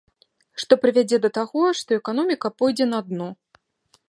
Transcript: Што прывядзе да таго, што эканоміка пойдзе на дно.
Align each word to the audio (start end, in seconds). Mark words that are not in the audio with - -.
Што 0.61 0.77
прывядзе 0.85 1.19
да 1.25 1.31
таго, 1.37 1.61
што 1.83 2.01
эканоміка 2.01 2.47
пойдзе 2.63 2.85
на 2.97 3.05
дно. 3.13 3.29